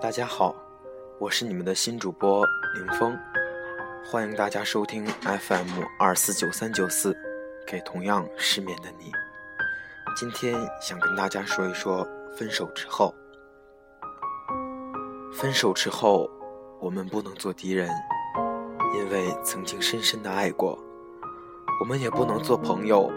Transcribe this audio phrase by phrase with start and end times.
[0.00, 0.54] 大家好，
[1.18, 2.46] 我是你们的新主播
[2.76, 3.18] 林峰，
[4.04, 7.16] 欢迎大家收听 FM 二四九三九四，
[7.66, 9.10] 给同样失眠的你。
[10.16, 12.06] 今天想跟大家说一说
[12.36, 13.12] 分手之后。
[15.32, 16.30] 分手之后，
[16.78, 17.90] 我们不能做敌人，
[18.94, 20.78] 因为曾经深深的爱过；
[21.80, 23.10] 我们也不能做朋友，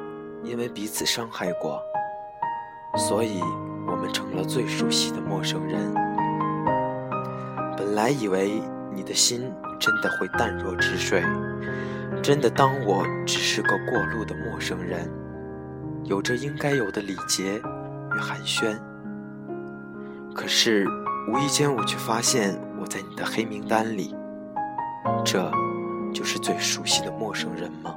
[0.43, 1.79] 因为彼此伤害过。
[2.97, 3.39] 所以，
[3.85, 6.10] 我们成了最熟悉的陌生人。
[7.93, 8.53] 本来以为
[8.95, 11.21] 你的心真的会淡若止水，
[12.23, 15.11] 真的当我只是个过路的陌生人，
[16.05, 17.55] 有着应该有的礼节
[18.15, 18.79] 与寒暄。
[20.33, 20.87] 可是
[21.27, 24.15] 无意间我却发现我在你的黑名单里，
[25.25, 25.51] 这
[26.13, 27.93] 就是最熟悉的陌生人吗？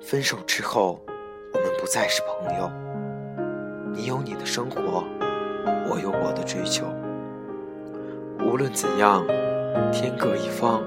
[0.00, 1.04] 分手之后，
[1.52, 2.72] 我们不再是朋友，
[3.92, 5.04] 你有你的生活，
[5.90, 6.86] 我有我的追求。
[8.44, 9.26] 无论怎样，
[9.90, 10.82] 天各一方，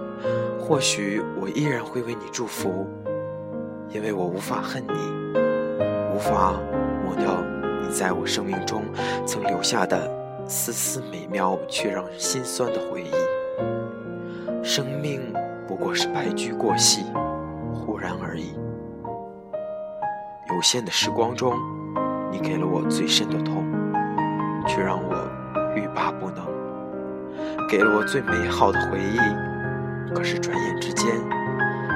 [0.60, 2.88] 或许我依然会为你祝福，
[3.90, 5.40] 因为我无法恨你，
[6.14, 6.54] 无法
[7.04, 7.44] 抹掉
[7.82, 8.84] 你在我生命中
[9.26, 10.10] 曾留下的
[10.48, 13.12] 丝丝美妙却让人心酸的回忆。
[14.64, 15.22] 生命
[15.68, 17.06] 不过是白驹过隙，
[17.74, 18.54] 忽然而已。
[20.56, 21.54] 有限的时光中，
[22.32, 23.66] 你给了我最深的痛，
[24.68, 25.16] 却让我
[25.76, 26.46] 欲罢不能。
[27.70, 29.18] 给了我最美好的回忆，
[30.14, 31.12] 可是转眼之间，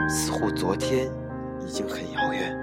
[0.09, 1.09] 似乎昨天
[1.59, 2.59] 已经很遥远。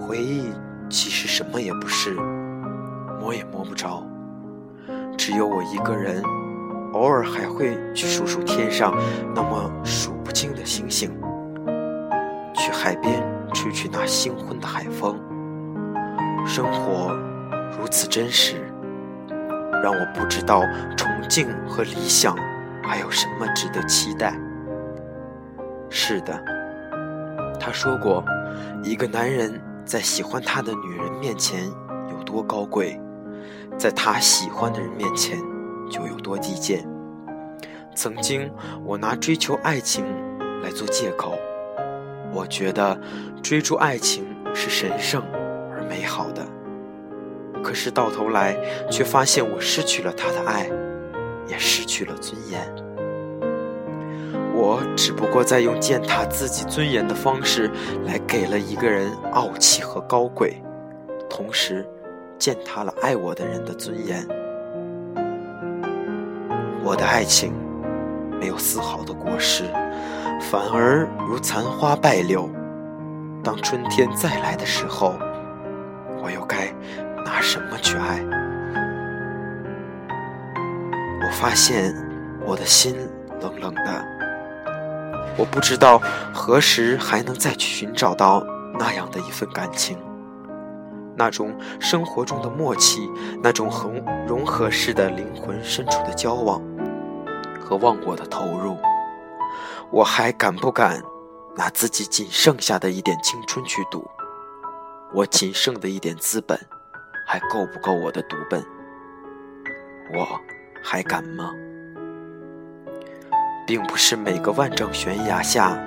[0.00, 0.50] 回忆
[0.88, 2.14] 其实什么也不是，
[3.20, 4.02] 摸也摸不着，
[5.16, 6.22] 只有我一个人，
[6.94, 8.94] 偶尔还会去数数天上
[9.34, 11.10] 那么数不清的星星，
[12.54, 15.20] 去海边吹吹那新婚的海风。
[16.46, 17.14] 生活
[17.78, 18.71] 如此真实。
[19.82, 20.62] 让我不知道
[20.96, 22.36] 崇敬和理想
[22.82, 24.32] 还有什么值得期待。
[25.90, 26.42] 是的，
[27.58, 28.24] 他说过，
[28.82, 31.68] 一个男人在喜欢他的女人面前
[32.10, 32.98] 有多高贵，
[33.76, 35.38] 在他喜欢的人面前
[35.90, 36.86] 就有多低贱。
[37.94, 38.50] 曾经
[38.84, 40.04] 我拿追求爱情
[40.62, 41.34] 来做借口，
[42.32, 42.98] 我觉得
[43.42, 45.22] 追逐爱情是神圣
[45.70, 46.42] 而美好的。
[47.62, 48.56] 可是到头来，
[48.90, 50.68] 却发现我失去了他的爱，
[51.46, 52.60] 也失去了尊严。
[54.54, 57.70] 我只不过在用践踏自己尊严的方式，
[58.04, 60.62] 来给了一个人傲气和高贵，
[61.28, 61.86] 同时
[62.38, 64.26] 践踏了爱我的人的尊严。
[66.84, 67.52] 我的爱情
[68.38, 69.64] 没有丝毫的果实，
[70.40, 72.48] 反而如残花败柳。
[73.42, 75.14] 当春天再来的时候，
[76.22, 76.72] 我又该。
[77.24, 78.24] 拿什么去爱？
[81.24, 81.94] 我发现
[82.44, 82.96] 我的心
[83.40, 84.04] 冷冷的，
[85.36, 86.00] 我不知道
[86.32, 88.44] 何时还能再去寻找到
[88.78, 89.96] 那样的一份感情，
[91.16, 93.08] 那种生活中的默契，
[93.42, 96.60] 那种很融合式的灵魂深处的交往
[97.60, 98.76] 和忘我的投入，
[99.90, 101.00] 我还敢不敢
[101.56, 104.04] 拿自己仅剩下的一点青春去赌？
[105.14, 106.58] 我仅剩的一点资本？
[107.26, 108.62] 还够不够我的读本？
[110.14, 110.40] 我
[110.82, 111.54] 还敢吗？
[113.66, 115.78] 并不是每个万丈悬崖下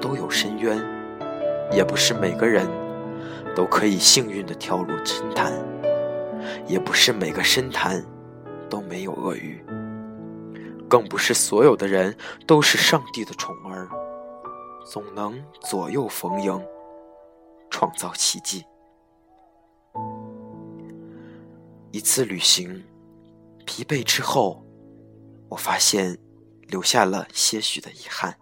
[0.00, 0.78] 都有深渊，
[1.72, 2.68] 也不是每个人
[3.56, 5.52] 都可以幸运的跳入深潭，
[6.66, 8.04] 也不是每个深潭
[8.68, 9.64] 都没有鳄鱼，
[10.88, 12.14] 更不是所有的人
[12.46, 13.88] 都是上帝的宠儿，
[14.84, 16.62] 总能左右逢迎，
[17.70, 18.64] 创造奇迹。
[21.92, 22.84] 一次旅行，
[23.66, 24.64] 疲惫之后，
[25.48, 26.16] 我发现
[26.68, 28.32] 留下了些许的遗憾。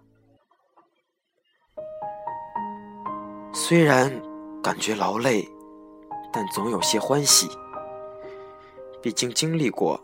[3.54, 4.12] 虽然
[4.62, 5.48] 感觉劳累，
[6.30, 7.48] 但总有些欢喜。
[9.00, 9.98] 毕竟经历过，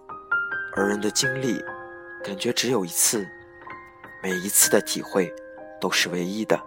[0.75, 1.63] 而人的经历，
[2.25, 3.29] 感觉只有一次，
[4.23, 5.31] 每一次的体会
[5.79, 6.59] 都是唯一的。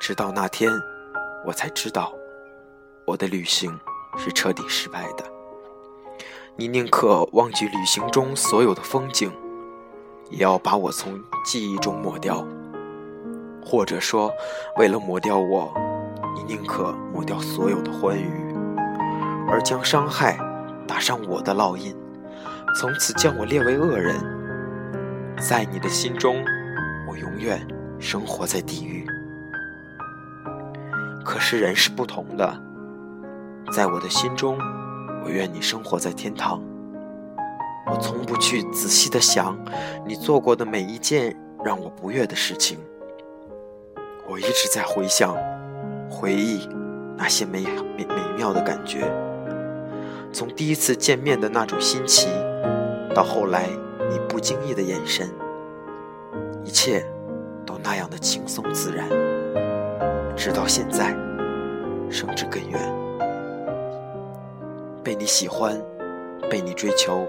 [0.00, 0.72] 直到那天，
[1.44, 2.14] 我才知道，
[3.06, 3.78] 我的旅行。
[4.16, 5.24] 是彻底失败的。
[6.56, 9.32] 你宁可忘记旅行中所有的风景，
[10.30, 12.46] 也要把我从记忆中抹掉。
[13.64, 14.32] 或者说，
[14.76, 15.72] 为了抹掉我，
[16.34, 18.54] 你宁可抹掉所有的欢愉，
[19.48, 20.38] 而将伤害
[20.86, 21.94] 打上我的烙印，
[22.78, 24.16] 从此将我列为恶人。
[25.38, 26.44] 在你的心中，
[27.08, 27.66] 我永远
[27.98, 29.06] 生活在地狱。
[31.24, 32.69] 可是人是不同的。
[33.70, 34.58] 在我的心中，
[35.24, 36.60] 我愿你生活在天堂。
[37.86, 39.58] 我从不去仔细的想
[40.04, 42.78] 你做过的每一件让我不悦的事情。
[44.28, 45.36] 我一直在回想、
[46.10, 46.68] 回忆
[47.16, 47.64] 那些美
[47.96, 48.06] 美
[48.36, 49.10] 妙的感觉，
[50.32, 52.28] 从第一次见面的那种新奇，
[53.14, 53.68] 到后来
[54.10, 55.28] 你不经意的眼神，
[56.64, 57.04] 一切
[57.64, 59.08] 都那样的轻松自然，
[60.36, 61.16] 直到现在，
[62.08, 62.80] 甚至更远，
[65.20, 65.80] 你喜欢。
[66.50, 67.28] 被你追求，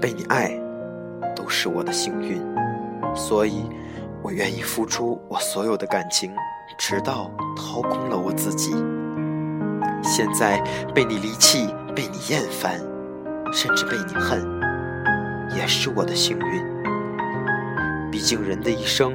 [0.00, 0.56] 被你爱，
[1.34, 2.40] 都是我的幸运，
[3.12, 3.68] 所以，
[4.22, 6.32] 我愿意付出我所有的感情，
[6.78, 8.72] 直到掏空了我自己。
[10.00, 10.62] 现在
[10.94, 12.78] 被你离弃，被你厌烦，
[13.52, 14.46] 甚至被你恨，
[15.56, 18.10] 也是我的幸运。
[18.12, 19.12] 毕竟人的一生，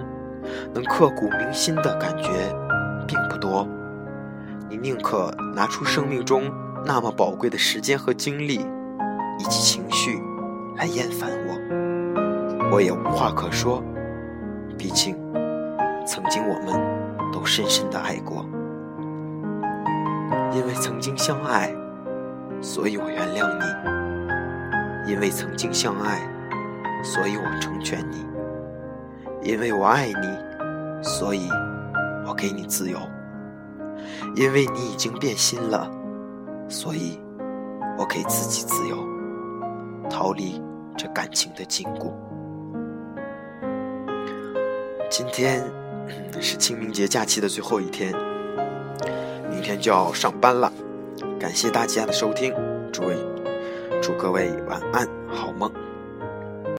[0.73, 2.31] 能刻骨铭心的感觉
[3.07, 3.65] 并不多，
[4.67, 6.51] 你宁可拿出生命中
[6.87, 8.65] 那么宝贵的时间和精力。
[9.39, 10.19] 以及情绪
[10.77, 13.83] 来厌烦我，我也无话可说。
[14.77, 15.15] 毕竟，
[16.07, 18.43] 曾经我们都深深的爱过，
[20.51, 21.71] 因为曾经相爱，
[22.61, 26.19] 所以我原谅你；因为曾经相爱，
[27.03, 28.25] 所以我成全你；
[29.43, 31.47] 因为我爱你，所以
[32.27, 32.97] 我给你自由；
[34.35, 35.87] 因为你已经变心了，
[36.69, 37.19] 所以
[37.97, 38.97] 我给自己自由。
[40.09, 40.61] 逃离
[40.95, 42.11] 这感情的禁锢。
[45.09, 45.61] 今天
[46.39, 48.13] 是清明节假期的最后一天，
[49.49, 50.71] 明天就要上班了。
[51.37, 52.53] 感谢大家的收听，
[52.91, 53.17] 诸位，
[54.01, 55.69] 祝各位晚安，好梦。